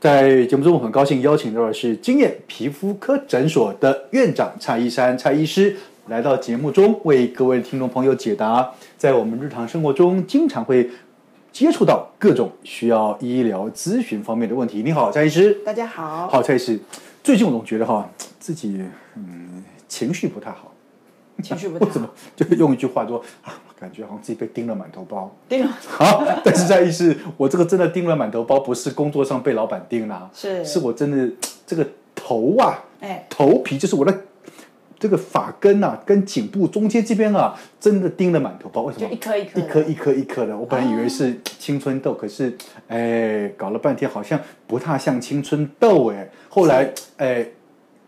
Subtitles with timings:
[0.00, 5.76] 在节目中，我很高兴邀请到的是经验皮肤科诊所的院长蔡逸姗蔡医师
[6.06, 10.88] 来到节目中，为各位听众朋友解答在我们日常生活中经常会
[11.52, 14.82] 接触到各种需要医疗咨询方面的问题。
[14.82, 15.52] 你好，蔡医师。
[15.66, 16.26] 大家好。
[16.28, 16.80] 好，蔡医师。
[17.22, 18.82] 最近我总觉得哈，自己
[19.16, 20.72] 嗯情绪不太好，
[21.42, 21.86] 情绪不太好。
[21.88, 25.34] 我怎么就用一句话说啊，感觉好像自己被叮了满头包。
[25.48, 25.70] 叮了。
[25.86, 31.32] 好，但是蔡医师，我这个真的叮了满头包，不是工作上被老板叮了，是是我真的
[31.66, 34.16] 这个头啊，哎，头皮就是我的
[34.98, 38.82] 这个发根啊，跟颈部中间这边啊，真的叮了满头包。
[38.82, 39.08] 为什么？
[39.08, 40.56] 就一颗一颗，一颗一颗一颗的。
[40.56, 42.54] 我本来以为是青春痘，可是
[42.88, 46.28] 哎，搞了半天好像不太像青春痘哎。
[46.50, 47.46] 后来，哎，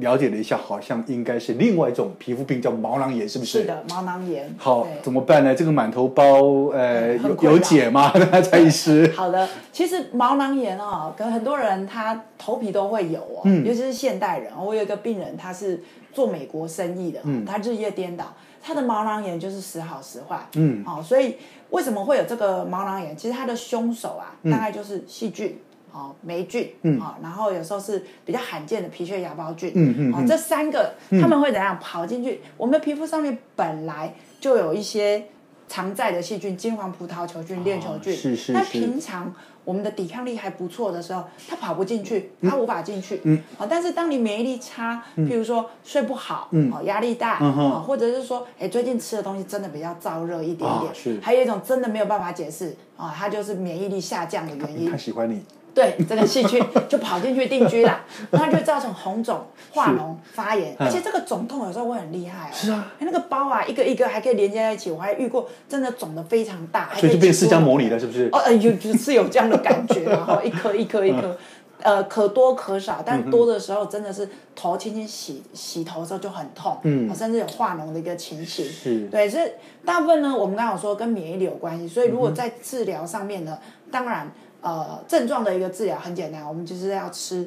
[0.00, 3.60] 了解了一下，好像应该是另外一种皮肤病，叫毛囊炎，是不是？
[3.60, 4.52] 是的，毛囊炎。
[4.58, 5.54] 好，怎么办呢？
[5.54, 6.24] 这个满头包，
[6.72, 8.12] 呃，有有解吗？
[8.42, 9.10] 蔡医师。
[9.14, 14.52] 好的，其实毛囊炎啊，跟很多人他头皮都会有哦，嗯，尤其是现代人。
[14.58, 21.36] 我有一个病人，他是做美国生意的，嗯，他日夜颠倒，他的毛囊炎就是时好时坏，嗯，好，所以
[21.70, 23.16] 为什么会有这个毛囊炎？
[23.16, 25.56] 其实他的凶手啊，大概就是细菌。
[25.94, 32.40] 哦，霉菌，嗯，啊，然后有时候是比较罕见的皮屑芽孢菌，嗯嗯，啊，这三个他们会怎样跑进去？
[32.56, 35.26] 我们的皮肤上面本来就有一些
[35.68, 38.52] 常在的细菌，金黄葡萄球菌、链球菌，是是。
[38.52, 39.32] 那平常
[39.64, 51.20] 我们的抵抗力还不错的时候，它跑不进去，它无法进去，嗯，啊，但是当你免疫力差，譬如说睡不好，嗯，啊，压力大，啊，或者是说，哎，最近吃的东西真的比较燥热一点点，是。
[51.22, 54.90] 还有一种真的没有办法解释，啊，它就是免疫力下降的原因。
[54.90, 55.42] 他喜欢你。
[55.74, 62.52] 对，这个细菌就跑进去定居啦，那就造成红肿、化脓、发炎，而且这个肿痛有时候会很厉害哦。
[62.52, 68.28] 是啊，那个包啊，一个一个还可以连接在一起，我还遇过真的肿的非常大，所以就变释迦牟尼了，是不是？
[68.30, 71.36] 哦，有是有这样的感觉，然后一颗一颗一颗，
[71.84, 78.64] 呃，可多可少，但多的时候真的是头轻轻洗洗头的时候就很痛，嗯，甚至有化脓的一个情形。
[78.64, 79.44] 是，对，所以
[79.84, 83.56] 大部分呢，我们刚刚有说跟免疫力有关系，所以如果在治疗上面呢，
[83.92, 84.28] 当然。
[84.66, 87.46] 呃，症状的一个治疗很简单，我们就是要吃，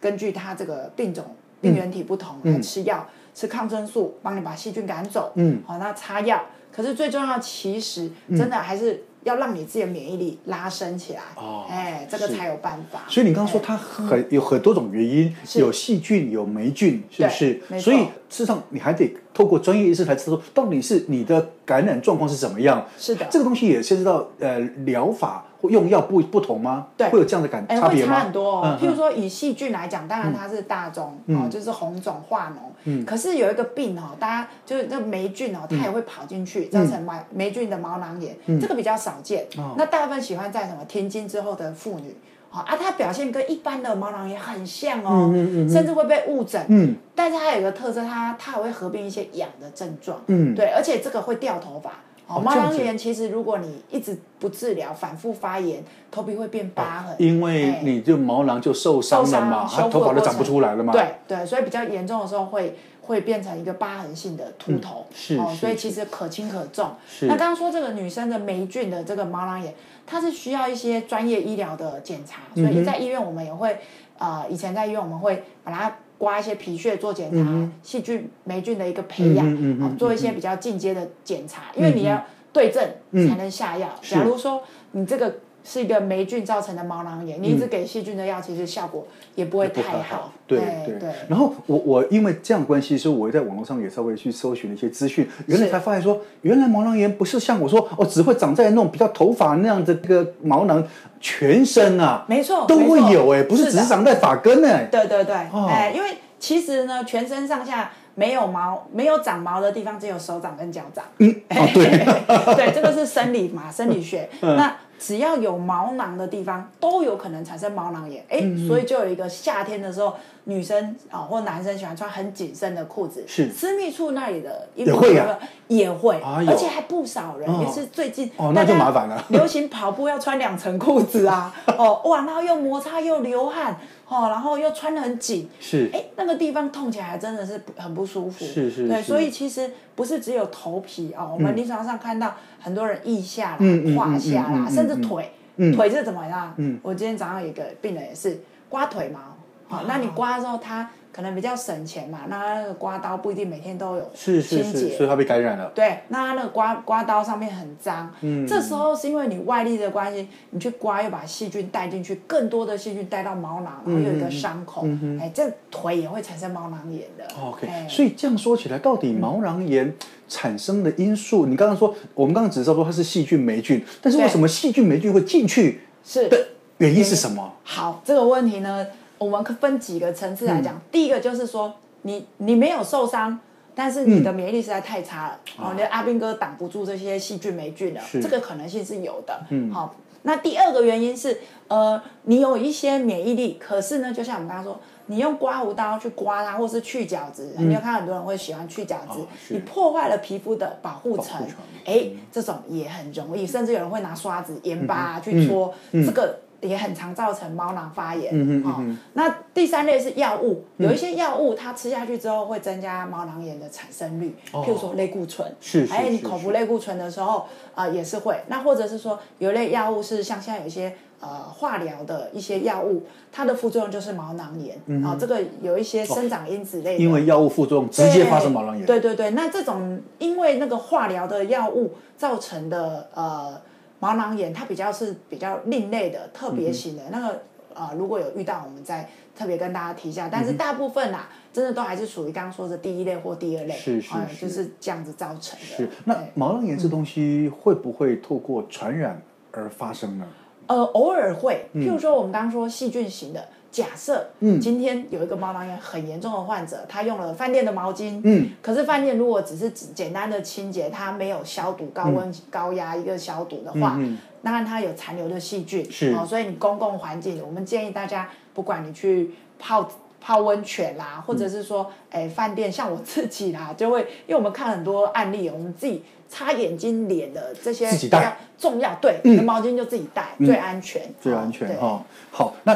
[0.00, 1.24] 根据它这个病种、
[1.60, 5.30] 病原体不同来吃药，嗯、吃抗生素，帮你把细菌赶走。
[5.36, 6.44] 嗯，好，那擦药。
[6.72, 11.20] 可是最重要，其实真的还是要让你自己的免疫力拉升起来。
[11.34, 13.02] 哦，哎，这个才有办法。
[13.08, 17.60] 所以你刚刚说它很有很多种原因，有细菌，有霉菌，是不是？
[17.80, 22.84] 所以事实上你还得透过专业医师才知道，到底是你的感染状况是怎么样。
[22.98, 25.44] 是的，这个东西也牵涉到呃疗法。
[25.62, 26.86] 用药不不同吗？
[26.96, 28.14] 对，会有这样的感差别吗？
[28.14, 28.78] 会差很多哦。
[28.80, 32.70] 譬如说，以细菌来讲，当然它是大宗哦，就是红肿化脓。
[32.84, 33.04] 嗯。
[33.04, 38.36] 可是有一个病哦，大家就是那霉菌哦，它也会跑进去，造成霉霉菌的毛囊炎。
[38.60, 39.44] 这个比较少见。
[39.76, 42.14] 那大部分喜欢在什么天经之后的妇女
[42.50, 45.30] 啊，它表现跟一般的毛囊炎很像哦，
[45.70, 46.64] 甚至会被误诊。
[46.68, 46.96] 嗯。
[47.14, 50.20] 但是它有一个特色，它它还会合并一些痒的症状。
[50.26, 50.54] 嗯。
[50.54, 51.92] 对，而且这个会掉头发。
[52.28, 57.14] 哦，毛囊炎其实如果你一直不治疗，反复发炎，头皮会变疤痕。
[57.18, 60.92] 因为你就毛囊就受伤了嘛，它头发都长不出来了嘛。
[60.92, 65.06] 对对，所以比较严重的时候会会变成一个疤痕性的秃头。
[65.14, 66.90] 是，哦，所以其实可轻可重。
[67.08, 67.26] 是。
[67.26, 69.72] 那刚刚说这个女生的霉菌的这个毛囊炎，
[70.04, 73.78] 它是需要一些专业医疗的检查，所以在医院我们也会，
[74.18, 75.96] 呃，以前在医院我们会把它。
[76.18, 82.82] 刮一些皮屑做检查，嗯、细菌、霉菌的一个培养，做一些比较进阶的检查，嗯、因为你要对症
[83.12, 83.88] 才能下药。
[83.88, 85.36] 嗯、假如说你这个。
[85.68, 89.04] 是一个霉菌造成的毛囊炎，你一直给细菌的药，其实效果
[89.34, 90.32] 也不会太好。
[90.46, 91.10] 对对。
[91.28, 100.82] 然后我我因为这样关系，所以我在网络上也稍微去搜寻了一些资讯，原来才发现说，原来毛囊炎不是像我说哦，只会长在那种比较头发那样的这个毛囊，
[101.20, 104.84] 全身啊，没错，都会有哎，不是只是长在发根哎。
[104.84, 111.04] 对对对，哎，因为其实呢，全身上下没有毛、没有长毛的地方，只有手掌跟脚掌。
[111.18, 111.84] 嗯， 哦、对，
[112.54, 114.28] 对，这个是生理嘛，生理学。
[114.40, 118.24] 嗯、那只要有毛囊的地方，都有可能产生毛囊炎。
[118.28, 120.16] 哎，嗯、所以就有一个夏天的时候，
[120.48, 123.50] 女生啊、哦、或男生喜欢穿很紧身的裤子，是。
[123.52, 125.38] 私密处那里的衣服也会啊，
[125.68, 127.60] 也会，而且还不少人。
[127.60, 129.24] 也是最近哦，那就麻烦了。
[129.30, 133.76] 流行跑步要穿两层裤子啊，哦哇，然后又摩擦又流汗。
[134.08, 143.58] 哦，然后又穿的很紧，是，哎，那个地方痛起来真的是很不舒服，是是，对，所以其实不是只有头皮哦，我们临床上看到很多人腋下啦、
[143.96, 145.32] 胯下啦，甚至腿，
[145.74, 146.54] 腿是怎么样？
[146.56, 149.18] 嗯，我今天早上有一个病人也是刮腿毛，
[149.68, 150.88] 好，那你刮的时候他。
[151.16, 155.64] 可能比较省钱嘛，那那个刮刀不一定每天都有是是是，所以它被感染了。
[155.74, 164.86] 对，那它那个刮刮刀上面很脏，嗯，这时候是因为你外力的关系，你去刮又把细菌带进去，更多的细菌带到毛囊，然后有一个伤口，
[165.18, 167.24] 哎、这腿也会产生毛囊炎的。
[167.42, 169.90] OK，所以这样说起来，到底毛囊炎
[170.28, 175.80] 产生的因素，嗯、你刚刚说，我们刚刚只知道说它是细菌霉菌，但是为什么细菌霉菌会进去？
[176.04, 177.54] 是的原因是什么？
[177.64, 178.86] 好，这个问题呢？
[179.18, 181.72] 我们可分几个层次来讲，嗯、第一个就是说，
[182.02, 183.38] 你你没有受伤，
[183.74, 188.20] 但是你的免疫力实在太差了，嗯、哦，你的阿兵哥挡不住这些细菌霉菌了，是。
[188.20, 189.40] 这个可能性是有的。
[189.48, 201.46] 嗯，好，那第二个原因是，呃，你有一些免疫力，可是呢，就像我们刚刚说，你用刮胡刀去刮它，或是去角质，嗯、你有看很多人会喜欢去角质，哦、你破坏了皮肤的保护层，
[201.86, 206.40] 哎，这种也很容易，甚至有人会拿刷子、盐巴、啊、去搓、这个。
[206.60, 208.30] 也很常造成毛囊发炎。
[208.32, 208.98] 嗯嗯嗯。
[209.12, 215.46] 那第三类是药物，有一些药物它吃下去之后会增加毛囊炎的产生率，譬如说类固醇。
[215.60, 215.86] 是。
[215.86, 218.40] 还有你口服类固醇的时候啊，也是会。
[218.48, 224.76] 那或者是说有一类药物是像现在有一些呃化疗的一些药物，它的副作用就是毛囊炎。
[224.86, 225.04] 嗯。
[225.04, 227.02] 啊，这个有一些生长因子类的。
[227.02, 228.86] 因为药物副作用直接发生毛囊炎。
[228.86, 233.60] 对对对，那这种因为那个化疗的药物造成的呃。
[234.06, 237.42] 毛囊炎它比较是比较另类的特别型的，嗯、那个
[237.74, 240.28] 呃，如果有遇到，我们再特别跟大家提一下。
[240.30, 245.64] 但是大部分啊，嗯、真的都还是属于刚刚说的第一类或第二类，是是是、呃，就是这样子造成的。
[245.64, 249.20] 是那毛囊炎这东西会不会透过传染
[249.50, 250.26] 而发生呢？
[250.68, 253.48] 呃，偶尔会，譬如说我们刚刚说细菌型的。
[253.76, 269.86] 假设，嗯，今天有一个毛囊炎很严重的患者，他用了饭店的毛巾，嗯，可是饭店如果只是简单的清洁，他没有消毒高温高压一个消毒的话，嗯，当然它有残留的细菌，是，哦，所以你公共环境，我们建议大家，不管你去泡
[270.22, 278.22] 泡温泉啦，或者是说，哎，饭店，像我自己啦，就会，因为我们看很多案例，我们自己擦眼睛、脸的这些比较
[278.56, 282.00] 重要，对，你的毛巾就自己带，最安全，最安全，哦，
[282.30, 282.74] 好，那。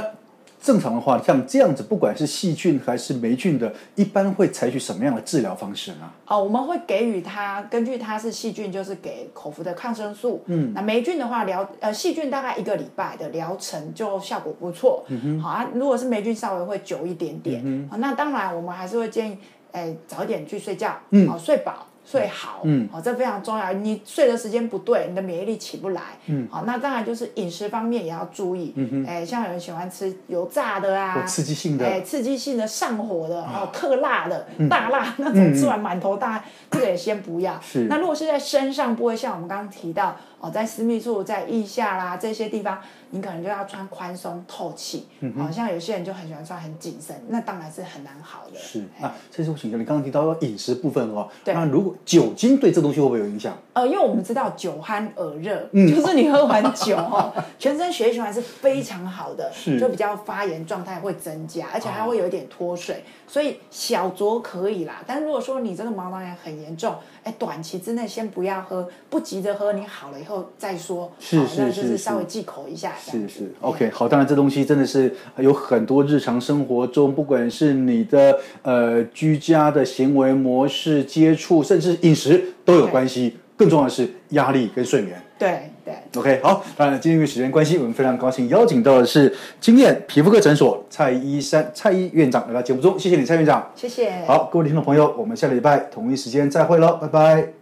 [0.61, 6.11] 正常的话，像这样子，不管是细菌还是霉菌的，一般会采取什么样的治疗方式呢？
[6.27, 10.43] 哦，我们会给予它，根据它是细菌，就是给口服的抗生素。
[10.47, 15.03] 嗯，那霉菌的话，疗呃细菌大概一个礼拜的疗程就效果不错。
[15.09, 17.63] 嗯哼，好啊，如果是霉菌稍微会久一点点。
[17.65, 19.39] 嗯哼，那当然我们还是会建议，
[19.73, 21.87] 哎，早一点去睡觉，嗯，好睡饱。
[22.11, 23.73] 睡好，嗯，好，这非常重要。
[23.73, 37.61] 你睡的时间不对，你的免疫力起不来，嗯，好，那当然就是饮食方面也要注意，嗯哼，哎，像有人喜欢吃油炸的啊，刺激性的，哎，刺激性的上火的，哦特辣的、大辣那种，吃完满头大汗，这个也先不要。
[37.61, 40.17] 是，那如果是在身上部位，像我们刚刚提到。
[40.41, 42.79] 哦，在私密处、在腋下啦这些地方，
[43.11, 45.07] 你可能就要穿宽松透气。
[45.21, 48.59] 嗯哼，好像有些人就很喜欢穿很紧身，那当然是很难好的。
[48.59, 51.29] 是那，这是我请教你，刚刚提到饮食部分哦。
[51.45, 51.53] 对。
[51.53, 53.55] 那如果酒精对这东西会不会有影响？
[53.75, 65.03] 呃，因为我们知道酒酣耳热，嗯，就是你喝完酒哦，全身血液循环是非常好的，是，就比较发炎状态会增加，而且还会有一点脱水，所以小酌可以啦。
[65.07, 66.95] 但如果说你这个毛囊炎很严重，
[67.25, 70.30] 哎，短期之内先不要喝，不急着喝，你好了以后。
[70.31, 83.37] 后再说，是是是，就是稍微忌口一下，是是，OK，好，当然这东西真的是有很多日常生活中，不管是你的呃居家的行为模式、接触，甚至饮食都有关系。
[83.57, 85.23] 更重要的是压力跟睡眠。
[85.39, 94.25] 对对，OK，好，当然今天因为时间关系，我们非常高兴邀请到的是经验皮肤科诊所蔡依山蔡依院长来到节目中，谢谢你蔡院长，谢谢。
[94.27, 97.53] 好，各位听众朋友，我们下个礼拜同一时间再会喽，拜拜。